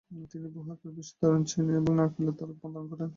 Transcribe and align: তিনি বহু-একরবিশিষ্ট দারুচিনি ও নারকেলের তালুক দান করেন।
তিনি 0.31 0.47
বহু-একরবিশিষ্ট 0.55 1.19
দারুচিনি 1.21 1.71
ও 1.79 1.91
নারকেলের 1.91 2.35
তালুক 2.37 2.57
দান 2.65 2.85
করেন। 2.91 3.09